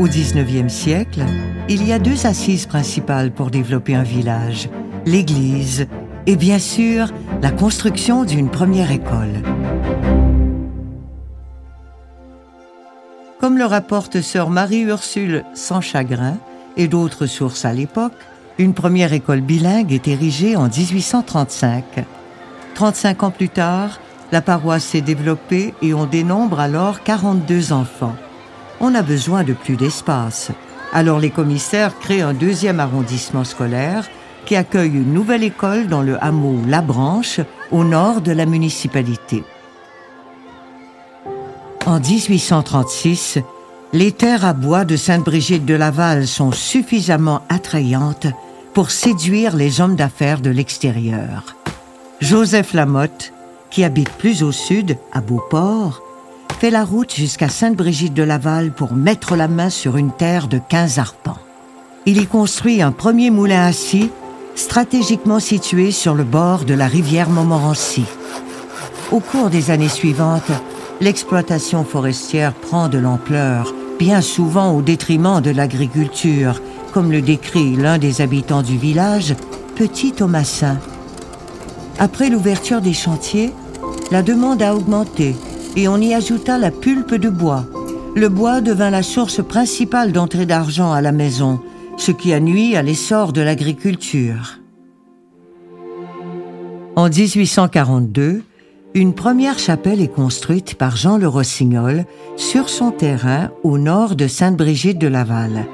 Au 0.00 0.06
XIXe 0.06 0.72
siècle, 0.72 1.20
il 1.68 1.86
y 1.86 1.92
a 1.92 1.98
deux 1.98 2.26
assises 2.26 2.64
principales 2.64 3.30
pour 3.30 3.50
développer 3.50 3.94
un 3.94 4.02
village, 4.02 4.70
l'église 5.04 5.88
et 6.26 6.36
bien 6.36 6.58
sûr 6.58 7.12
la 7.42 7.50
construction 7.50 8.24
d'une 8.24 8.48
première 8.48 8.92
école. 8.92 9.42
Comme 13.40 13.58
le 13.58 13.66
rapporte 13.66 14.22
sœur 14.22 14.48
Marie-Ursule 14.48 15.44
sans 15.52 15.82
chagrin 15.82 16.38
et 16.78 16.88
d'autres 16.88 17.26
sources 17.26 17.66
à 17.66 17.74
l'époque, 17.74 18.16
une 18.56 18.72
première 18.72 19.12
école 19.12 19.42
bilingue 19.42 19.92
est 19.92 20.08
érigée 20.08 20.56
en 20.56 20.68
1835. 20.68 22.06
35 22.74 23.22
ans 23.22 23.30
plus 23.30 23.50
tard, 23.50 24.00
la 24.32 24.40
paroisse 24.40 24.84
s'est 24.84 25.02
développée 25.02 25.74
et 25.82 25.92
on 25.92 26.06
dénombre 26.06 26.58
alors 26.58 27.02
42 27.02 27.74
enfants. 27.74 28.16
On 28.80 28.94
a 28.94 29.02
besoin 29.02 29.44
de 29.44 29.52
plus 29.52 29.76
d'espace. 29.76 30.50
Alors 30.92 31.18
les 31.18 31.30
commissaires 31.30 31.98
créent 31.98 32.22
un 32.22 32.32
deuxième 32.32 32.80
arrondissement 32.80 33.44
scolaire 33.44 34.08
qui 34.46 34.56
accueille 34.56 34.94
une 34.94 35.12
nouvelle 35.12 35.44
école 35.44 35.86
dans 35.86 36.02
le 36.02 36.22
hameau 36.24 36.58
La 36.66 36.80
Branche, 36.80 37.40
au 37.70 37.84
nord 37.84 38.22
de 38.22 38.32
la 38.32 38.46
municipalité. 38.46 39.44
En 41.86 42.00
1836, 42.00 43.38
les 43.92 44.12
terres 44.12 44.44
à 44.44 44.52
bois 44.52 44.84
de 44.84 44.96
Sainte-Brigitte 44.96 45.66
de 45.66 45.74
Laval 45.74 46.26
sont 46.26 46.52
suffisamment 46.52 47.42
attrayantes 47.48 48.28
pour 48.72 48.90
séduire 48.90 49.56
les 49.56 49.80
hommes 49.80 49.96
d'affaires 49.96 50.40
de 50.40 50.50
l'extérieur. 50.50 51.56
Joseph 52.20 52.72
Lamotte, 52.72 53.32
qui 53.70 53.84
habite 53.84 54.10
plus 54.10 54.42
au 54.42 54.52
sud, 54.52 54.96
à 55.12 55.20
Beauport, 55.20 56.02
fait 56.60 56.68
la 56.68 56.84
route 56.84 57.14
jusqu'à 57.14 57.48
Sainte-Brigitte 57.48 58.12
de 58.12 58.22
Laval 58.22 58.70
pour 58.70 58.92
mettre 58.92 59.34
la 59.34 59.48
main 59.48 59.70
sur 59.70 59.96
une 59.96 60.12
terre 60.12 60.46
de 60.46 60.58
15 60.58 60.98
arpents. 60.98 61.38
Il 62.04 62.20
y 62.20 62.26
construit 62.26 62.82
un 62.82 62.92
premier 62.92 63.30
moulin 63.30 63.64
à 63.64 63.72
scie 63.72 64.10
stratégiquement 64.56 65.40
situé 65.40 65.90
sur 65.90 66.14
le 66.14 66.22
bord 66.22 66.66
de 66.66 66.74
la 66.74 66.86
rivière 66.86 67.30
Montmorency. 67.30 68.04
Au 69.10 69.20
cours 69.20 69.48
des 69.48 69.70
années 69.70 69.88
suivantes, 69.88 70.50
l'exploitation 71.00 71.82
forestière 71.82 72.52
prend 72.52 72.90
de 72.90 72.98
l'ampleur, 72.98 73.72
bien 73.98 74.20
souvent 74.20 74.72
au 74.72 74.82
détriment 74.82 75.40
de 75.40 75.50
l'agriculture, 75.50 76.60
comme 76.92 77.10
le 77.10 77.22
décrit 77.22 77.74
l'un 77.74 77.96
des 77.96 78.20
habitants 78.20 78.62
du 78.62 78.76
village, 78.76 79.34
Petit 79.76 80.12
Thomasin. 80.12 80.78
Après 81.98 82.28
l'ouverture 82.28 82.82
des 82.82 82.92
chantiers, 82.92 83.54
la 84.10 84.20
demande 84.20 84.60
a 84.60 84.74
augmenté 84.74 85.36
et 85.76 85.88
on 85.88 85.98
y 85.98 86.14
ajouta 86.14 86.58
la 86.58 86.70
pulpe 86.70 87.14
de 87.14 87.28
bois. 87.28 87.66
Le 88.16 88.28
bois 88.28 88.60
devint 88.60 88.90
la 88.90 89.02
source 89.02 89.42
principale 89.42 90.12
d'entrée 90.12 90.46
d'argent 90.46 90.92
à 90.92 91.00
la 91.00 91.12
maison, 91.12 91.60
ce 91.96 92.12
qui 92.12 92.32
a 92.32 92.40
nui 92.40 92.76
à 92.76 92.82
l'essor 92.82 93.32
de 93.32 93.40
l'agriculture. 93.40 94.58
En 96.96 97.08
1842, 97.08 98.42
une 98.94 99.14
première 99.14 99.58
chapelle 99.58 100.00
est 100.00 100.12
construite 100.12 100.74
par 100.74 100.96
Jean 100.96 101.16
le 101.16 101.28
Rossignol 101.28 102.04
sur 102.36 102.68
son 102.68 102.90
terrain 102.90 103.50
au 103.62 103.78
nord 103.78 104.16
de 104.16 104.26
Sainte-Brigitte 104.26 104.98
de 104.98 105.06
Laval. 105.06 105.66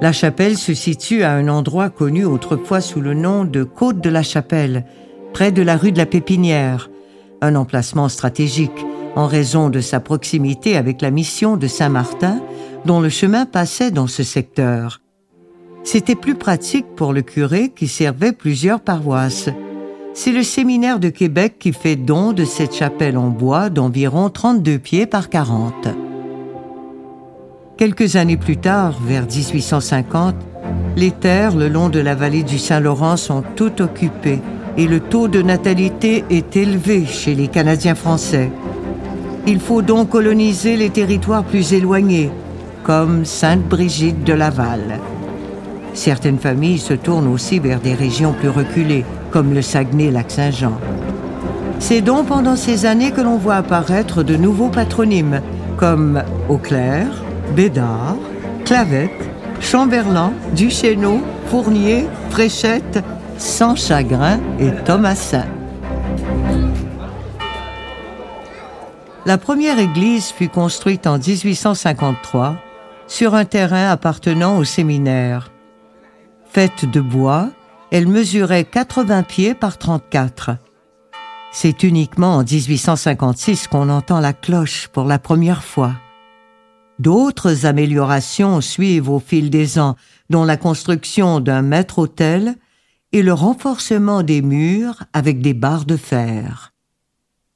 La 0.00 0.12
chapelle 0.12 0.58
se 0.58 0.74
situe 0.74 1.22
à 1.22 1.32
un 1.32 1.46
endroit 1.46 1.88
connu 1.88 2.24
autrefois 2.24 2.80
sous 2.80 3.00
le 3.00 3.14
nom 3.14 3.44
de 3.44 3.62
Côte 3.62 4.00
de 4.00 4.10
la 4.10 4.24
Chapelle, 4.24 4.84
près 5.32 5.52
de 5.52 5.62
la 5.62 5.76
rue 5.76 5.92
de 5.92 5.98
la 5.98 6.06
Pépinière, 6.06 6.90
un 7.40 7.54
emplacement 7.54 8.08
stratégique 8.08 8.84
en 9.16 9.26
raison 9.26 9.70
de 9.70 9.80
sa 9.80 10.00
proximité 10.00 10.76
avec 10.76 11.00
la 11.00 11.10
mission 11.10 11.56
de 11.56 11.66
Saint-Martin 11.66 12.40
dont 12.84 13.00
le 13.00 13.08
chemin 13.08 13.46
passait 13.46 13.90
dans 13.90 14.06
ce 14.06 14.22
secteur. 14.22 15.00
C'était 15.84 16.14
plus 16.14 16.34
pratique 16.34 16.86
pour 16.96 17.12
le 17.12 17.22
curé 17.22 17.70
qui 17.74 17.88
servait 17.88 18.32
plusieurs 18.32 18.80
paroisses. 18.80 19.50
C'est 20.14 20.32
le 20.32 20.42
séminaire 20.42 21.00
de 21.00 21.08
Québec 21.08 21.56
qui 21.58 21.72
fait 21.72 21.96
don 21.96 22.32
de 22.32 22.44
cette 22.44 22.74
chapelle 22.74 23.18
en 23.18 23.28
bois 23.28 23.68
d'environ 23.68 24.30
32 24.30 24.78
pieds 24.78 25.06
par 25.06 25.28
40. 25.28 25.88
Quelques 27.76 28.16
années 28.16 28.36
plus 28.36 28.56
tard, 28.56 28.98
vers 29.04 29.26
1850, 29.26 30.36
les 30.96 31.10
terres 31.10 31.56
le 31.56 31.68
long 31.68 31.88
de 31.88 31.98
la 31.98 32.14
vallée 32.14 32.44
du 32.44 32.58
Saint-Laurent 32.58 33.16
sont 33.16 33.42
toutes 33.56 33.80
occupées 33.80 34.40
et 34.76 34.86
le 34.86 35.00
taux 35.00 35.28
de 35.28 35.42
natalité 35.42 36.24
est 36.30 36.56
élevé 36.56 37.04
chez 37.06 37.34
les 37.34 37.48
Canadiens 37.48 37.94
français. 37.94 38.50
Il 39.46 39.60
faut 39.60 39.82
donc 39.82 40.08
coloniser 40.08 40.76
les 40.76 40.88
territoires 40.88 41.44
plus 41.44 41.74
éloignés, 41.74 42.30
comme 42.82 43.26
Sainte-Brigitte 43.26 44.24
de 44.24 44.32
Laval. 44.32 45.00
Certaines 45.92 46.38
familles 46.38 46.78
se 46.78 46.94
tournent 46.94 47.28
aussi 47.28 47.58
vers 47.58 47.78
des 47.78 47.92
régions 47.92 48.32
plus 48.32 48.48
reculées, 48.48 49.04
comme 49.30 49.52
le 49.52 49.60
Saguenay-Lac-Saint-Jean. 49.60 50.78
C'est 51.78 52.00
donc 52.00 52.28
pendant 52.28 52.56
ces 52.56 52.86
années 52.86 53.10
que 53.10 53.20
l'on 53.20 53.36
voit 53.36 53.56
apparaître 53.56 54.22
de 54.22 54.34
nouveaux 54.34 54.70
patronymes, 54.70 55.42
comme 55.76 56.22
Auclair, 56.48 57.06
Bédard, 57.54 58.16
Clavette, 58.64 59.10
Chamberlain, 59.60 60.32
Duchesneau, 60.56 61.20
Fournier, 61.48 62.06
Fréchette, 62.30 63.04
sans 63.36 63.76
chagrin 63.76 64.40
et 64.58 64.70
Thomasin. 64.84 65.44
La 69.26 69.38
première 69.38 69.78
église 69.78 70.26
fut 70.26 70.50
construite 70.50 71.06
en 71.06 71.16
1853 71.16 72.58
sur 73.06 73.34
un 73.34 73.46
terrain 73.46 73.88
appartenant 73.88 74.58
au 74.58 74.64
séminaire. 74.64 75.50
Faite 76.44 76.84
de 76.84 77.00
bois, 77.00 77.48
elle 77.90 78.06
mesurait 78.06 78.64
80 78.64 79.22
pieds 79.22 79.54
par 79.54 79.78
34. 79.78 80.58
C'est 81.52 81.84
uniquement 81.84 82.36
en 82.36 82.44
1856 82.44 83.66
qu'on 83.68 83.88
entend 83.88 84.20
la 84.20 84.34
cloche 84.34 84.88
pour 84.88 85.04
la 85.04 85.18
première 85.18 85.64
fois. 85.64 85.94
D'autres 86.98 87.64
améliorations 87.64 88.60
suivent 88.60 89.08
au 89.08 89.20
fil 89.20 89.48
des 89.48 89.78
ans, 89.78 89.96
dont 90.28 90.44
la 90.44 90.58
construction 90.58 91.40
d'un 91.40 91.62
maître-autel 91.62 92.56
et 93.12 93.22
le 93.22 93.32
renforcement 93.32 94.22
des 94.22 94.42
murs 94.42 95.04
avec 95.14 95.40
des 95.40 95.54
barres 95.54 95.86
de 95.86 95.96
fer. 95.96 96.73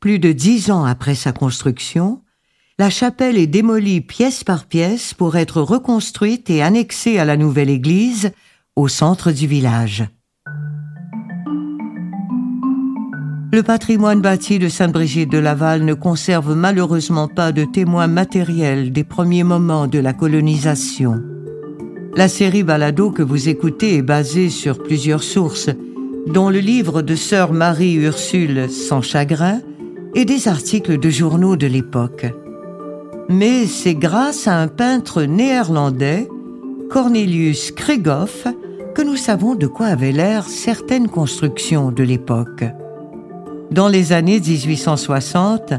Plus 0.01 0.21
de 0.21 0.31
dix 0.31 0.71
ans 0.71 0.85
après 0.85 1.17
sa 1.17 1.33
construction, 1.33 2.23
la 2.79 2.89
chapelle 2.89 3.37
est 3.37 3.49
démolie 3.49 4.01
pièce 4.01 4.45
par 4.45 4.67
pièce 4.67 5.13
pour 5.13 5.35
être 5.35 5.61
reconstruite 5.61 6.51
et 6.51 6.63
annexée 6.63 7.19
à 7.19 7.25
la 7.25 7.37
nouvelle 7.37 7.69
église 7.69 8.31
au 8.77 8.87
centre 8.87 9.33
du 9.33 9.49
village. 9.49 10.05
Le 13.53 13.63
patrimoine 13.65 14.21
bâti 14.21 14.61
de 14.61 14.69
Sainte-Brigitte 14.69 15.33
de 15.33 15.39
Laval 15.39 15.85
ne 15.85 15.95
conserve 15.95 16.55
malheureusement 16.55 17.27
pas 17.27 17.51
de 17.51 17.65
témoins 17.65 18.07
matériels 18.07 18.93
des 18.93 19.03
premiers 19.03 19.43
moments 19.43 19.89
de 19.89 19.99
la 19.99 20.13
colonisation. 20.13 21.21
La 22.15 22.29
série 22.29 22.63
Balado 22.63 23.11
que 23.11 23.23
vous 23.23 23.49
écoutez 23.49 23.97
est 23.97 24.03
basée 24.03 24.49
sur 24.49 24.81
plusieurs 24.81 25.25
sources, 25.25 25.71
dont 26.29 26.51
le 26.51 26.61
livre 26.61 27.03
de 27.03 27.17
sœur 27.17 27.53
Marie-Ursule 27.53 28.71
Sans 28.71 29.03
chagrin 29.03 29.61
et 30.15 30.25
des 30.25 30.49
articles 30.49 30.99
de 30.99 31.11
journaux 31.11 31.57
de 31.57 31.67
l'époque. 31.67 32.27
Mais 33.29 33.67
c'est 33.67 33.95
grâce 33.95 34.49
à 34.49 34.57
un 34.57 34.69
peintre 34.69 35.23
néerlandais, 35.23 36.29
Cornelius 36.91 37.73
Krieghoff, 37.73 38.47
que 38.95 39.03
nous 39.03 39.17
savons 39.17 39.55
de 39.55 39.67
quoi 39.67 39.87
avaient 39.87 40.13
l'air 40.13 40.49
certaines 40.49 41.09
constructions 41.09 41.93
de 41.93 42.03
l'époque. 42.03 42.65
Dans 43.71 43.89
les 43.89 44.13
années 44.13 44.41
1860, 44.41 45.75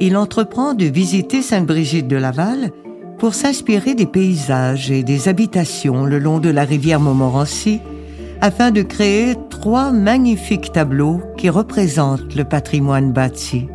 il 0.00 0.16
entreprend 0.16 0.74
de 0.74 0.84
visiter 0.84 1.42
Sainte-Brigitte 1.42 2.06
de 2.06 2.16
Laval 2.16 2.70
pour 3.18 3.34
s'inspirer 3.34 3.94
des 3.94 4.06
paysages 4.06 4.90
et 4.90 5.02
des 5.02 5.28
habitations 5.28 6.04
le 6.04 6.18
long 6.18 6.38
de 6.38 6.50
la 6.50 6.64
rivière 6.64 7.00
Montmorency 7.00 7.80
afin 8.40 8.70
de 8.70 8.82
créer 8.82 9.34
trois 9.50 9.92
magnifiques 9.92 10.72
tableaux 10.72 11.20
qui 11.36 11.48
représentent 11.48 12.34
le 12.34 12.44
patrimoine 12.44 13.12
bâti. 13.12 13.68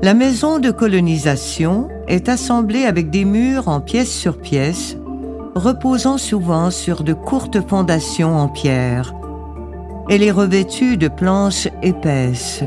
La 0.00 0.14
maison 0.14 0.60
de 0.60 0.70
colonisation 0.70 1.88
est 2.06 2.28
assemblée 2.28 2.84
avec 2.84 3.10
des 3.10 3.24
murs 3.24 3.66
en 3.66 3.80
pièces 3.80 4.12
sur 4.12 4.38
pièces, 4.38 4.96
reposant 5.56 6.18
souvent 6.18 6.70
sur 6.70 7.02
de 7.02 7.12
courtes 7.12 7.68
fondations 7.68 8.36
en 8.36 8.48
pierre. 8.48 9.12
Elle 10.08 10.22
est 10.22 10.30
revêtue 10.30 10.98
de 10.98 11.08
planches 11.08 11.66
épaisses. 11.82 12.62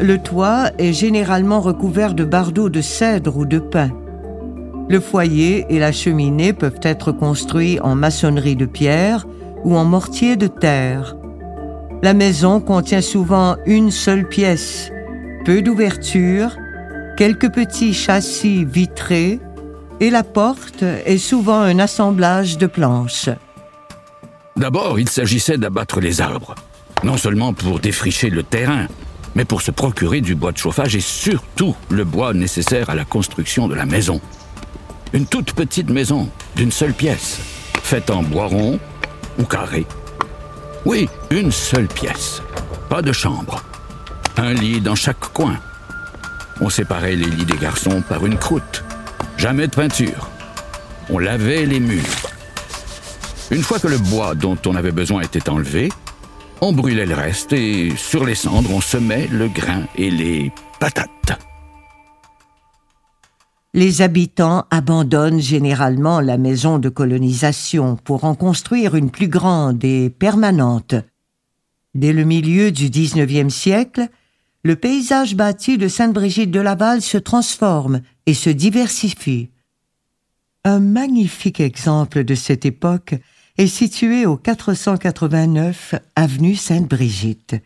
Le 0.00 0.16
toit 0.16 0.70
est 0.78 0.94
généralement 0.94 1.60
recouvert 1.60 2.14
de 2.14 2.24
bardeaux 2.24 2.70
de 2.70 2.80
cèdre 2.80 3.36
ou 3.36 3.44
de 3.44 3.58
pin. 3.58 3.90
Le 4.88 5.00
foyer 5.00 5.66
et 5.68 5.78
la 5.78 5.92
cheminée 5.92 6.54
peuvent 6.54 6.80
être 6.82 7.12
construits 7.12 7.78
en 7.80 7.94
maçonnerie 7.94 8.56
de 8.56 8.66
pierre 8.66 9.26
ou 9.64 9.76
en 9.76 9.84
mortier 9.84 10.36
de 10.36 10.46
terre. 10.46 11.14
La 12.02 12.14
maison 12.14 12.58
contient 12.58 13.02
souvent 13.02 13.56
une 13.66 13.90
seule 13.90 14.26
pièce, 14.26 14.91
peu 15.44 15.62
d'ouvertures, 15.62 16.56
quelques 17.16 17.50
petits 17.50 17.94
châssis 17.94 18.64
vitrés 18.64 19.40
et 20.00 20.10
la 20.10 20.22
porte 20.22 20.82
est 20.82 21.18
souvent 21.18 21.60
un 21.60 21.78
assemblage 21.78 22.58
de 22.58 22.66
planches. 22.66 23.28
D'abord, 24.56 25.00
il 25.00 25.08
s'agissait 25.08 25.58
d'abattre 25.58 26.00
les 26.00 26.20
arbres, 26.20 26.54
non 27.02 27.16
seulement 27.16 27.52
pour 27.52 27.80
défricher 27.80 28.30
le 28.30 28.42
terrain, 28.42 28.86
mais 29.34 29.44
pour 29.44 29.62
se 29.62 29.70
procurer 29.70 30.20
du 30.20 30.34
bois 30.34 30.52
de 30.52 30.58
chauffage 30.58 30.94
et 30.94 31.00
surtout 31.00 31.74
le 31.90 32.04
bois 32.04 32.34
nécessaire 32.34 32.90
à 32.90 32.94
la 32.94 33.04
construction 33.04 33.66
de 33.66 33.74
la 33.74 33.86
maison. 33.86 34.20
Une 35.12 35.26
toute 35.26 35.52
petite 35.54 35.90
maison, 35.90 36.28
d'une 36.54 36.72
seule 36.72 36.94
pièce, 36.94 37.40
faite 37.82 38.10
en 38.10 38.22
bois 38.22 38.46
rond 38.46 38.78
ou 39.38 39.44
carré. 39.44 39.86
Oui, 40.84 41.08
une 41.30 41.50
seule 41.50 41.88
pièce, 41.88 42.42
pas 42.88 43.02
de 43.02 43.12
chambre. 43.12 43.62
Un 44.36 44.54
lit 44.54 44.80
dans 44.80 44.94
chaque 44.94 45.32
coin. 45.32 45.58
On 46.60 46.70
séparait 46.70 47.16
les 47.16 47.26
lits 47.26 47.44
des 47.44 47.56
garçons 47.56 48.02
par 48.08 48.24
une 48.24 48.38
croûte. 48.38 48.82
Jamais 49.36 49.66
de 49.66 49.74
peinture. 49.74 50.30
On 51.10 51.18
lavait 51.18 51.66
les 51.66 51.80
murs. 51.80 52.30
Une 53.50 53.62
fois 53.62 53.78
que 53.78 53.88
le 53.88 53.98
bois 53.98 54.34
dont 54.34 54.56
on 54.66 54.74
avait 54.74 54.92
besoin 54.92 55.20
était 55.20 55.50
enlevé, 55.50 55.90
on 56.62 56.72
brûlait 56.72 57.06
le 57.06 57.14
reste 57.14 57.52
et 57.52 57.92
sur 57.96 58.24
les 58.24 58.34
cendres 58.34 58.72
on 58.72 58.80
semait 58.80 59.26
le 59.26 59.48
grain 59.48 59.82
et 59.96 60.10
les 60.10 60.50
patates. 60.80 61.38
Les 63.74 64.00
habitants 64.00 64.64
abandonnent 64.70 65.40
généralement 65.40 66.20
la 66.20 66.38
maison 66.38 66.78
de 66.78 66.88
colonisation 66.88 67.96
pour 67.96 68.24
en 68.24 68.34
construire 68.34 68.94
une 68.94 69.10
plus 69.10 69.28
grande 69.28 69.84
et 69.84 70.08
permanente. 70.08 70.94
Dès 71.94 72.12
le 72.12 72.24
milieu 72.24 72.70
du 72.70 72.88
XIXe 72.88 73.52
siècle, 73.52 74.08
le 74.64 74.76
paysage 74.76 75.34
bâti 75.34 75.76
de 75.76 75.88
Sainte-Brigitte 75.88 76.50
de 76.50 76.60
Laval 76.60 77.02
se 77.02 77.18
transforme 77.18 78.00
et 78.26 78.34
se 78.34 78.50
diversifie. 78.50 79.50
Un 80.64 80.78
magnifique 80.78 81.58
exemple 81.58 82.22
de 82.22 82.36
cette 82.36 82.64
époque 82.64 83.16
est 83.58 83.66
situé 83.66 84.24
au 84.24 84.36
489 84.36 85.96
avenue 86.14 86.54
Sainte-Brigitte. 86.54 87.56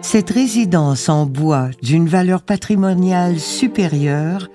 Cette 0.00 0.30
résidence 0.30 1.08
en 1.08 1.26
bois 1.26 1.70
d'une 1.82 2.08
valeur 2.08 2.42
patrimoniale 2.42 3.38
supérieure 3.38 4.48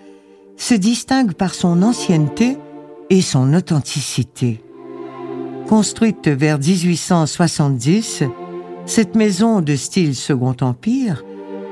se 0.58 0.74
distingue 0.74 1.34
par 1.34 1.54
son 1.54 1.82
ancienneté 1.82 2.58
et 3.10 3.22
son 3.22 3.54
authenticité. 3.54 4.62
Construite 5.70 6.28
vers 6.28 6.60
1870, 6.60 8.24
cette 8.86 9.16
maison 9.16 9.62
de 9.62 9.76
style 9.78 10.16
Second 10.16 10.56
Empire 10.60 11.24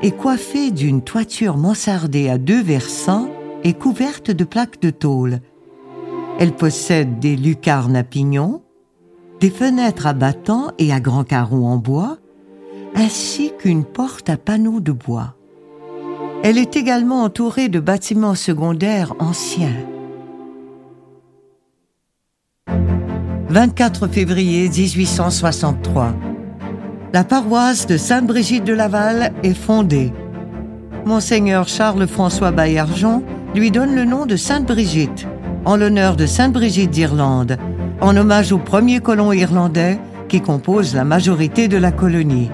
est 0.05 0.11
coiffée 0.11 0.69
d'une 0.69 1.01
toiture 1.01 1.57
mansardée 1.57 2.29
à 2.29 2.37
deux 2.37 2.61
versants 2.61 3.27
et 3.63 3.73
couverte 3.73 4.29
de 4.29 4.43
plaques 4.43 4.79
de 4.79 4.91
tôle. 4.91 5.39
Elle 6.39 6.53
possède 6.53 7.17
des 7.17 7.35
lucarnes 7.35 7.95
à 7.95 8.03
pignons, 8.03 8.61
des 9.39 9.49
fenêtres 9.49 10.05
à 10.05 10.13
battants 10.13 10.67
et 10.77 10.93
à 10.93 10.99
grands 10.99 11.23
carreaux 11.23 11.65
en 11.65 11.77
bois, 11.77 12.19
ainsi 12.93 13.51
qu'une 13.57 13.83
porte 13.83 14.29
à 14.29 14.37
panneaux 14.37 14.79
de 14.79 14.91
bois. 14.91 15.33
Elle 16.43 16.59
est 16.59 16.75
également 16.75 17.23
entourée 17.23 17.67
de 17.67 17.79
bâtiments 17.79 18.35
secondaires 18.35 19.15
anciens. 19.17 19.73
24 23.49 24.07
février 24.07 24.69
1863. 24.69 26.13
La 27.15 27.23
paroisse 27.23 27.87
de 27.87 27.95
Sainte-Brigitte 27.95 28.65
de 28.65 28.73
Laval 28.73 29.31
est 29.41 29.53
fondée. 29.53 30.11
Monseigneur 31.05 31.65
Charles-François 31.69 32.51
Baillargeon 32.51 33.23
lui 33.55 33.71
donne 33.71 33.95
le 33.95 34.03
nom 34.03 34.25
de 34.25 34.35
Sainte-Brigitte 34.35 35.25
en 35.63 35.77
l'honneur 35.77 36.17
de 36.17 36.25
Sainte-Brigitte 36.25 36.91
d'Irlande, 36.91 37.57
en 38.01 38.17
hommage 38.17 38.51
aux 38.51 38.57
premiers 38.57 38.99
colons 38.99 39.31
irlandais 39.31 39.97
qui 40.27 40.41
composent 40.41 40.93
la 40.93 41.05
majorité 41.05 41.69
de 41.69 41.77
la 41.77 41.93
colonie. 41.93 42.51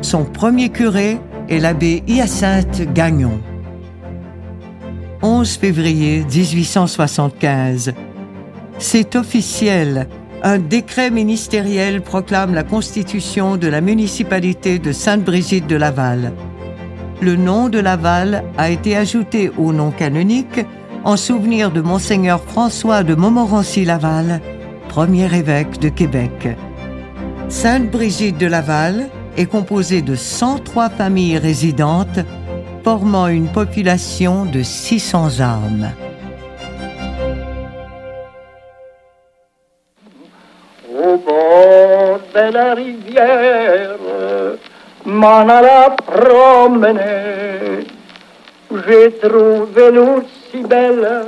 Son 0.00 0.26
premier 0.26 0.68
curé 0.68 1.18
est 1.48 1.58
l'abbé 1.58 2.04
Hyacinthe 2.06 2.82
Gagnon. 2.94 3.40
11 5.22 5.56
février 5.56 6.24
1875. 6.32 7.94
C'est 8.78 9.16
officiel. 9.16 10.06
Un 10.44 10.58
décret 10.58 11.10
ministériel 11.10 12.02
proclame 12.02 12.52
la 12.52 12.64
constitution 12.64 13.56
de 13.56 13.68
la 13.68 13.80
municipalité 13.80 14.80
de 14.80 14.90
Sainte-Brigitte 14.90 15.68
de 15.68 15.76
Laval. 15.76 16.32
Le 17.20 17.36
nom 17.36 17.68
de 17.68 17.78
Laval 17.78 18.42
a 18.58 18.70
été 18.70 18.96
ajouté 18.96 19.52
au 19.56 19.72
nom 19.72 19.92
canonique 19.92 20.66
en 21.04 21.16
souvenir 21.16 21.70
de 21.70 21.80
Monseigneur 21.80 22.42
François 22.42 23.04
de 23.04 23.14
Montmorency-Laval, 23.14 24.40
premier 24.88 25.32
évêque 25.32 25.78
de 25.78 25.88
Québec. 25.88 26.48
Sainte-Brigitte 27.48 28.38
de 28.38 28.46
Laval 28.46 29.10
est 29.36 29.46
composée 29.46 30.02
de 30.02 30.16
103 30.16 30.90
familles 30.90 31.38
résidentes, 31.38 32.18
formant 32.82 33.28
une 33.28 33.46
population 33.46 34.44
de 34.44 34.64
600 34.64 35.38
âmes. 35.38 35.92
La 42.50 42.74
rivière, 42.74 43.96
m'en 45.04 45.48
alla 45.48 45.90
promener. 45.90 47.86
J'ai 48.70 49.12
trouvé 49.18 49.90
l'eau 49.92 50.22
si 50.50 50.62
belle 50.62 51.26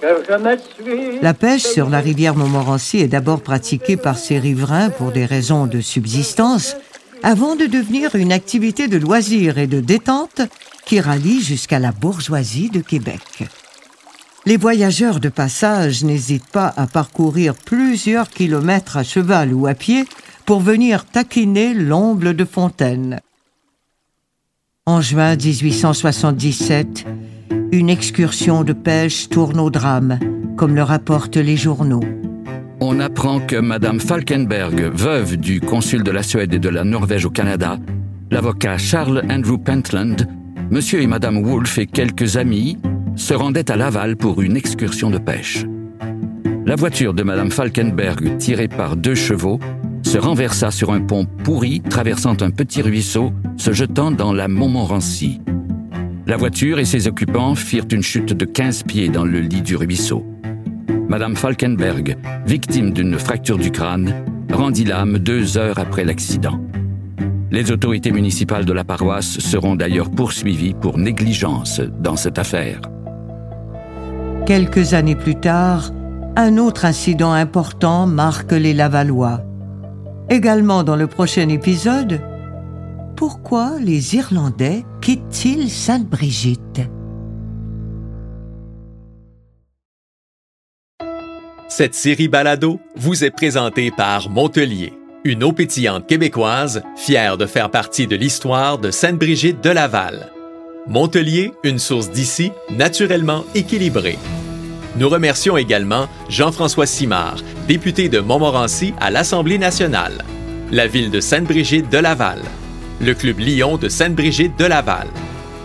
que 0.00 0.06
je 0.28 0.34
me 0.36 0.56
suis. 0.56 1.20
La 1.20 1.34
pêche 1.34 1.62
sur 1.62 1.88
la 1.88 2.00
rivière 2.00 2.34
Montmorency 2.34 2.98
est 2.98 3.08
d'abord 3.08 3.40
pratiquée 3.40 3.96
par 3.96 4.18
ses 4.18 4.38
riverains 4.38 4.90
pour 4.90 5.12
des 5.12 5.24
raisons 5.24 5.66
de 5.66 5.80
subsistance, 5.80 6.76
avant 7.22 7.56
de 7.56 7.66
devenir 7.66 8.14
une 8.16 8.32
activité 8.32 8.86
de 8.86 8.98
loisir 8.98 9.56
et 9.56 9.66
de 9.66 9.80
détente 9.80 10.42
qui 10.84 11.00
rallie 11.00 11.40
jusqu'à 11.40 11.78
la 11.78 11.92
bourgeoisie 11.92 12.68
de 12.68 12.80
Québec. 12.80 13.44
Les 14.46 14.58
voyageurs 14.58 15.20
de 15.20 15.30
passage 15.30 16.04
n'hésitent 16.04 16.50
pas 16.52 16.74
à 16.76 16.86
parcourir 16.86 17.54
plusieurs 17.54 18.28
kilomètres 18.28 18.98
à 18.98 19.02
cheval 19.02 19.54
ou 19.54 19.66
à 19.66 19.72
pied 19.72 20.04
pour 20.44 20.60
venir 20.60 21.04
taquiner 21.06 21.74
l'omble 21.74 22.34
de 22.34 22.44
Fontaine. 22.44 23.20
En 24.86 25.00
juin 25.00 25.36
1877, 25.36 27.06
une 27.72 27.88
excursion 27.88 28.64
de 28.64 28.72
pêche 28.72 29.28
tourne 29.28 29.58
au 29.58 29.70
drame, 29.70 30.18
comme 30.56 30.74
le 30.74 30.82
rapportent 30.82 31.38
les 31.38 31.56
journaux. 31.56 32.04
On 32.80 33.00
apprend 33.00 33.40
que 33.40 33.56
Madame 33.56 34.00
Falkenberg, 34.00 34.90
veuve 34.94 35.36
du 35.38 35.60
consul 35.60 36.02
de 36.02 36.10
la 36.10 36.22
Suède 36.22 36.52
et 36.52 36.58
de 36.58 36.68
la 36.68 36.84
Norvège 36.84 37.24
au 37.24 37.30
Canada, 37.30 37.78
l'avocat 38.30 38.76
Charles 38.76 39.22
Andrew 39.30 39.56
Pentland, 39.56 40.28
Monsieur 40.70 41.00
et 41.00 41.06
Madame 41.06 41.42
Wolfe 41.42 41.78
et 41.78 41.86
quelques 41.86 42.36
amis 42.36 42.78
se 43.16 43.32
rendaient 43.32 43.70
à 43.70 43.76
Laval 43.76 44.16
pour 44.16 44.42
une 44.42 44.56
excursion 44.56 45.10
de 45.10 45.18
pêche. 45.18 45.64
La 46.66 46.76
voiture 46.76 47.14
de 47.14 47.22
Madame 47.22 47.50
Falkenberg, 47.50 48.38
tirée 48.38 48.68
par 48.68 48.96
deux 48.96 49.14
chevaux, 49.14 49.60
se 50.14 50.18
renversa 50.20 50.70
sur 50.70 50.92
un 50.92 51.00
pont 51.00 51.26
pourri 51.42 51.80
traversant 51.80 52.40
un 52.40 52.50
petit 52.50 52.82
ruisseau 52.82 53.32
se 53.56 53.72
jetant 53.72 54.12
dans 54.12 54.32
la 54.32 54.46
Montmorency. 54.46 55.40
La 56.28 56.36
voiture 56.36 56.78
et 56.78 56.84
ses 56.84 57.08
occupants 57.08 57.56
firent 57.56 57.88
une 57.90 58.04
chute 58.04 58.32
de 58.32 58.44
15 58.44 58.84
pieds 58.84 59.08
dans 59.08 59.24
le 59.24 59.40
lit 59.40 59.62
du 59.62 59.74
ruisseau. 59.74 60.24
Madame 61.08 61.34
Falkenberg, 61.34 62.16
victime 62.46 62.92
d'une 62.92 63.18
fracture 63.18 63.58
du 63.58 63.72
crâne, 63.72 64.14
rendit 64.52 64.84
l'âme 64.84 65.18
deux 65.18 65.58
heures 65.58 65.80
après 65.80 66.04
l'accident. 66.04 66.60
Les 67.50 67.72
autorités 67.72 68.12
municipales 68.12 68.66
de 68.66 68.72
la 68.72 68.84
paroisse 68.84 69.40
seront 69.40 69.74
d'ailleurs 69.74 70.12
poursuivies 70.12 70.74
pour 70.74 70.96
négligence 70.96 71.80
dans 71.80 72.14
cette 72.14 72.38
affaire. 72.38 72.82
Quelques 74.46 74.94
années 74.94 75.16
plus 75.16 75.34
tard, 75.34 75.90
un 76.36 76.56
autre 76.56 76.84
incident 76.84 77.32
important 77.32 78.06
marque 78.06 78.52
les 78.52 78.74
Lavallois. 78.74 79.40
Également 80.30 80.84
dans 80.84 80.96
le 80.96 81.06
prochain 81.06 81.48
épisode, 81.50 82.20
pourquoi 83.14 83.78
les 83.78 84.16
Irlandais 84.16 84.84
quittent-ils 85.02 85.70
Sainte-Brigitte? 85.70 86.80
Cette 91.68 91.94
série 91.94 92.28
Balado 92.28 92.80
vous 92.96 93.24
est 93.24 93.30
présentée 93.30 93.90
par 93.90 94.30
Montelier, 94.30 94.94
une 95.24 95.44
eau 95.44 95.52
pétillante 95.52 96.06
québécoise 96.06 96.82
fière 96.96 97.36
de 97.36 97.46
faire 97.46 97.70
partie 97.70 98.06
de 98.06 98.16
l'histoire 98.16 98.78
de 98.78 98.90
Sainte-Brigitte 98.90 99.62
de 99.62 99.70
Laval. 99.70 100.30
Montelier, 100.86 101.52
une 101.64 101.78
source 101.78 102.10
d'ici 102.10 102.50
naturellement 102.70 103.44
équilibrée. 103.54 104.18
Nous 104.96 105.08
remercions 105.08 105.56
également 105.56 106.08
Jean-François 106.28 106.86
Simard, 106.86 107.36
député 107.66 108.08
de 108.08 108.20
Montmorency 108.20 108.94
à 109.00 109.10
l'Assemblée 109.10 109.58
nationale, 109.58 110.24
la 110.70 110.86
ville 110.86 111.10
de 111.10 111.20
Sainte-Brigitte 111.20 111.90
de 111.90 111.98
Laval, 111.98 112.40
le 113.00 113.14
Club 113.14 113.40
Lyon 113.40 113.76
de 113.76 113.88
Sainte-Brigitte 113.88 114.58
de 114.58 114.66
Laval, 114.66 115.08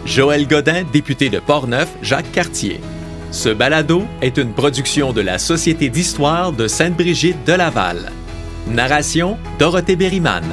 Joël 0.05 0.47
Godin, 0.47 0.83
député 0.91 1.29
de 1.29 1.39
Portneuf, 1.39 1.89
Jacques 2.01 2.31
Cartier, 2.31 2.79
Ce 3.31 3.49
balado 3.49 4.05
est 4.21 4.37
une 4.37 4.53
production 4.53 5.13
de 5.13 5.21
la 5.21 5.37
Société 5.37 5.89
d'histoire 5.89 6.51
de 6.51 6.67
Sainte-Brigitte 6.67 7.45
de 7.45 7.53
Laval. 7.53 8.11
Narration 8.67 9.37
Dorothée 9.59 9.95
Berryman, 9.95 10.43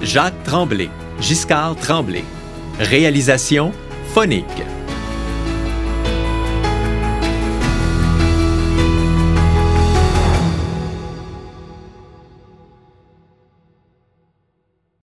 Jacques 0.00 0.42
Tremblay, 0.44 0.90
Giscard 1.20 1.74
Tremblay. 1.76 2.24
Réalisation 2.78 3.72
Phonique. 4.14 4.46